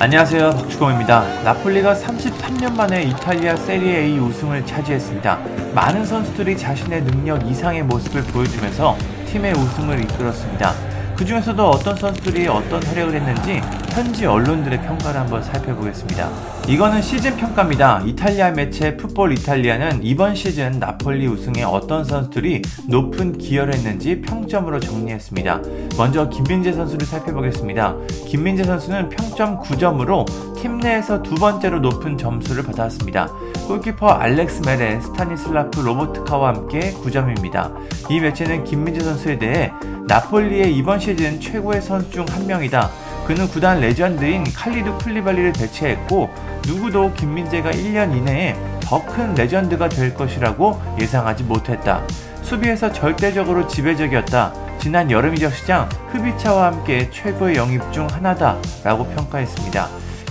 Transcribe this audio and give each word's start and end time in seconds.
안녕하세요 0.00 0.50
박주공입니다. 0.52 1.42
나폴리가 1.42 1.92
33년 1.92 2.72
만에 2.76 3.02
이탈리아 3.02 3.56
세리에 3.56 4.04
A 4.04 4.18
우승을 4.20 4.64
차지했습니다. 4.64 5.40
많은 5.74 6.06
선수들이 6.06 6.56
자신의 6.56 7.02
능력 7.02 7.44
이상의 7.44 7.82
모습을 7.82 8.22
보여주면서 8.22 8.96
팀의 9.26 9.54
우승을 9.54 10.00
이끌었습니다. 10.04 10.72
그 11.16 11.24
중에서도 11.24 11.68
어떤 11.68 11.96
선수들이 11.96 12.46
어떤 12.46 12.80
활약을 12.80 13.12
했는지 13.12 13.60
현지 13.98 14.26
언론들의 14.26 14.80
평가를 14.82 15.18
한번 15.18 15.42
살펴보겠습니다. 15.42 16.30
이거는 16.68 17.02
시즌 17.02 17.36
평가입니다. 17.36 18.02
이탈리아 18.06 18.52
매체 18.52 18.96
풋볼 18.96 19.32
이탈리아는 19.32 20.04
이번 20.04 20.36
시즌 20.36 20.78
나폴리 20.78 21.26
우승에 21.26 21.64
어떤 21.64 22.04
선수들이 22.04 22.62
높은 22.86 23.36
기여를 23.36 23.74
했는지 23.74 24.20
평점으로 24.20 24.78
정리했습니다. 24.78 25.62
먼저 25.96 26.28
김민재 26.28 26.74
선수를 26.74 27.08
살펴보겠습니다. 27.08 27.96
김민재 28.28 28.62
선수는 28.62 29.08
평점 29.08 29.60
9점으로 29.62 30.26
팀 30.54 30.78
내에서 30.78 31.20
두 31.20 31.34
번째로 31.34 31.80
높은 31.80 32.16
점수를 32.16 32.62
받았습니다. 32.62 33.26
골키퍼 33.66 34.06
알렉스 34.06 34.62
메레, 34.64 35.00
스타니슬라프 35.00 35.80
로보트카와 35.80 36.50
함께 36.50 36.92
9점입니다. 36.92 37.72
이 38.10 38.20
매체는 38.20 38.62
김민재 38.62 39.00
선수에 39.00 39.38
대해 39.40 39.72
나폴리의 40.06 40.76
이번 40.76 41.00
시즌 41.00 41.40
최고의 41.40 41.82
선수 41.82 42.10
중 42.10 42.28
한 42.28 42.46
명이다. 42.46 43.07
그는 43.28 43.46
구단 43.46 43.80
레전드인 43.80 44.42
칼리두 44.54 44.90
쿨리발리를 45.04 45.52
대체했고 45.52 46.30
누구도 46.66 47.12
김민재가 47.12 47.72
1년 47.72 48.16
이내에 48.16 48.56
더 48.80 49.04
큰 49.04 49.34
레전드가 49.34 49.90
될 49.90 50.14
것이라고 50.14 50.80
예상하지 50.98 51.44
못했다. 51.44 52.02
수비에서 52.40 52.90
절대적으로 52.90 53.66
지배적이었다. 53.68 54.54
지난 54.78 55.10
여름 55.10 55.34
이적 55.34 55.52
시장 55.52 55.90
흡비차와 56.10 56.68
함께 56.68 57.10
최고의 57.10 57.56
영입 57.56 57.92
중 57.92 58.06
하나다. 58.06 58.56
라고 58.82 59.06
평가했습니다. 59.08 59.88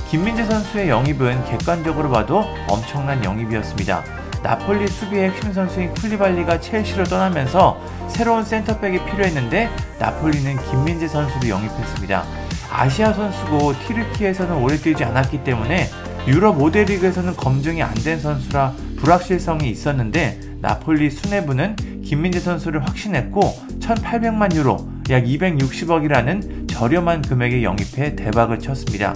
김민재 0.10 0.46
선수의 0.46 0.90
영입은 0.90 1.46
객관적으로 1.46 2.10
봐도 2.10 2.46
엄청난 2.68 3.24
영입이었습니다. 3.24 4.04
나폴리 4.42 4.88
수비의 4.88 5.30
핵심 5.30 5.54
선수인 5.54 5.94
쿨리발리가 5.94 6.60
첼시로 6.62 7.04
떠나면서 7.04 7.80
새로운 8.08 8.44
센터백이 8.44 9.06
필요했는데 9.06 9.70
나폴리는 10.00 10.58
김민재 10.72 11.08
선수를 11.08 11.50
영입했습니다. 11.50 12.47
아시아 12.72 13.14
선수고 13.14 13.74
티르키에서는 13.88 14.56
오래 14.58 14.78
뛰지 14.78 15.04
않았기 15.04 15.44
때문에 15.44 15.88
유럽 16.28 16.58
5대 16.58 16.88
리그에서는 16.88 17.36
검증이 17.36 17.82
안 17.82 17.94
된 18.04 18.20
선수라 18.20 18.74
불확실성이 18.98 19.70
있었는데 19.70 20.40
나폴리 20.62 21.10
수뇌부는 21.10 21.76
김민재 22.04 22.40
선수를 22.40 22.86
확신했고 22.86 23.42
1,800만 23.80 24.56
유로 24.56 24.78
약 25.10 25.24
260억이라는 25.24 26.68
저렴한 26.70 27.22
금액에 27.24 27.64
영입해 27.64 28.16
대박을 28.16 28.60
쳤습니다. 28.60 29.14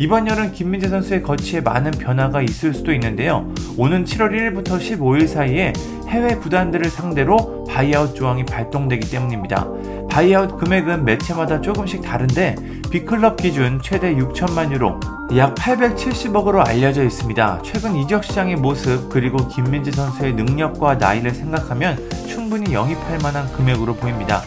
이번 0.00 0.26
여름 0.28 0.50
김민재 0.50 0.88
선수의 0.88 1.22
거취에 1.22 1.60
많은 1.60 1.90
변화가 1.90 2.40
있을 2.40 2.72
수도 2.72 2.90
있는데요. 2.94 3.52
오는 3.76 4.06
7월 4.06 4.30
1일부터 4.30 4.78
15일 4.78 5.28
사이에 5.28 5.74
해외 6.08 6.36
구단들을 6.36 6.88
상대로 6.88 7.64
바이아웃 7.64 8.14
조항이 8.14 8.46
발동되기 8.46 9.10
때문입니다. 9.10 9.68
바이아웃 10.08 10.56
금액은 10.56 11.04
매체마다 11.04 11.60
조금씩 11.60 12.00
다른데 12.00 12.54
빅클럽 12.90 13.36
기준 13.36 13.78
최대 13.82 14.14
6천만 14.14 14.72
유로, 14.72 14.98
약 15.36 15.54
870억으로 15.56 16.66
알려져 16.66 17.04
있습니다. 17.04 17.60
최근 17.62 17.94
이적 17.96 18.24
시장의 18.24 18.56
모습 18.56 19.10
그리고 19.10 19.48
김민재 19.48 19.90
선수의 19.90 20.32
능력과 20.32 20.94
나이를 20.94 21.32
생각하면 21.32 21.98
충분히 22.26 22.72
영입할 22.72 23.18
만한 23.22 23.52
금액으로 23.52 23.96
보입니다. 23.96 24.40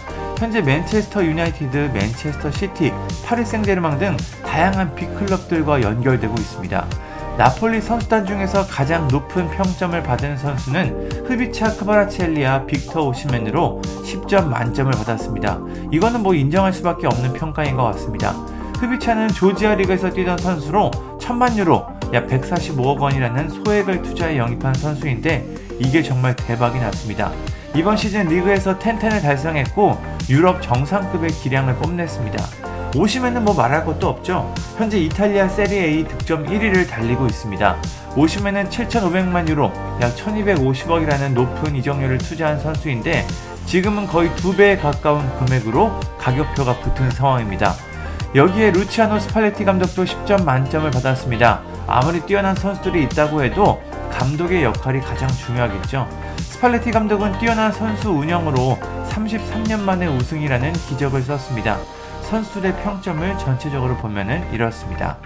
현재 0.43 0.59
맨체스터 0.59 1.23
유나이티드, 1.23 1.91
맨체스터 1.93 2.51
시티, 2.51 2.91
파리 3.25 3.45
생제르맹 3.45 3.97
등 3.97 4.17
다양한 4.45 4.93
빅클럽들과 4.93 5.81
연결되고 5.81 6.33
있습니다. 6.33 6.85
나폴리 7.37 7.79
선수단 7.79 8.25
중에서 8.25 8.67
가장 8.67 9.07
높은 9.07 9.49
평점을 9.51 10.03
받은 10.03 10.35
선수는 10.35 11.23
흐비차 11.25 11.77
크바라첼리아 11.77 12.65
빅터 12.65 13.07
오시맨으로 13.07 13.81
10점 14.03 14.49
만점을 14.49 14.91
받았습니다. 14.91 15.61
이거는 15.93 16.21
뭐 16.21 16.35
인정할 16.35 16.73
수밖에 16.73 17.07
없는 17.07 17.31
평가인 17.31 17.77
것 17.77 17.83
같습니다. 17.83 18.31
흐비차는 18.81 19.29
조지아 19.29 19.75
리그에서 19.75 20.09
뛰던 20.09 20.39
선수로 20.39 20.91
1000만 21.21 21.55
유로, 21.55 21.87
약 22.11 22.27
145억 22.27 22.99
원이라는 22.99 23.47
소액을 23.47 24.01
투자해 24.01 24.37
영입한 24.37 24.73
선수인데 24.73 25.47
이게 25.79 26.03
정말 26.03 26.35
대박이 26.35 26.79
났습니다. 26.79 27.31
이번 27.75 27.97
시즌 27.97 28.27
리그에서 28.27 28.77
텐텐을 28.77 29.21
달성했고 29.21 29.99
유럽 30.29 30.61
정상급의 30.61 31.31
기량을 31.31 31.75
뽐냈습니다. 31.77 32.45
오시면은 32.95 33.43
뭐 33.43 33.55
말할 33.55 33.83
것도 33.83 34.07
없죠. 34.07 34.53
현재 34.77 34.99
이탈리아 34.99 35.47
세리에 35.47 36.07
득점 36.07 36.45
1위를 36.45 36.87
달리고 36.87 37.25
있습니다. 37.25 37.75
오시면은 38.15 38.69
7,500만 38.69 39.49
유로, 39.49 39.71
약 40.01 40.15
1,250억이라는 40.15 41.33
높은 41.33 41.75
이적료를 41.75 42.19
투자한 42.19 42.59
선수인데 42.59 43.25
지금은 43.65 44.05
거의 44.05 44.33
두 44.35 44.55
배에 44.55 44.77
가까운 44.77 45.27
금액으로 45.39 45.99
가격표가 46.19 46.79
붙은 46.81 47.09
상황입니다. 47.09 47.73
여기에 48.35 48.71
루치아노 48.71 49.19
스팔레티 49.19 49.63
감독도 49.63 50.05
10점 50.05 50.43
만점을 50.43 50.89
받았습니다. 50.89 51.61
아무리 51.87 52.21
뛰어난 52.21 52.55
선수들이 52.55 53.03
있다고 53.03 53.43
해도 53.43 53.81
감독의 54.11 54.63
역할이 54.63 55.01
가장 55.01 55.29
중요하겠죠. 55.29 56.07
스팔레티 56.37 56.91
감독은 56.91 57.39
뛰어난 57.39 57.71
선수 57.71 58.09
운영으로 58.09 58.79
33년 59.09 59.81
만에 59.81 60.07
우승이라는 60.07 60.73
기적을 60.73 61.21
썼습니다. 61.21 61.77
선수들의 62.23 62.81
평점을 62.83 63.37
전체적으로 63.37 63.97
보면 63.97 64.51
이렇습니다. 64.53 65.17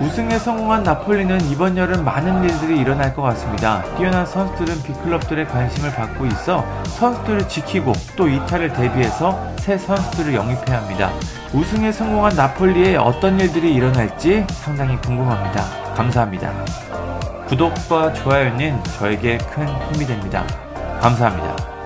우승에 0.00 0.38
성공한 0.38 0.82
나폴리는 0.82 1.42
이번 1.50 1.76
여름 1.76 2.04
많은 2.04 2.42
일들이 2.44 2.78
일어날 2.78 3.14
것 3.14 3.20
같습니다. 3.20 3.84
뛰어난 3.96 4.24
선수들은 4.24 4.82
빅클럽들의 4.82 5.46
관심을 5.46 5.90
받고 5.92 6.24
있어 6.26 6.64
선수들을 6.84 7.46
지키고 7.48 7.92
또 8.16 8.26
이탈을 8.26 8.72
대비해서 8.72 9.38
새 9.58 9.76
선수들을 9.76 10.34
영입해야 10.34 10.78
합니다. 10.78 11.10
우승에 11.52 11.92
성공한 11.92 12.34
나폴리에 12.34 12.96
어떤 12.96 13.38
일들이 13.38 13.74
일어날지 13.74 14.46
상당히 14.48 14.96
궁금합니다. 15.02 15.94
감사합니다. 15.94 16.50
구독과 17.48 18.14
좋아요는 18.14 18.82
저에게 18.98 19.36
큰 19.36 19.68
힘이 19.92 20.06
됩니다. 20.06 20.46
감사합니다. 21.02 21.79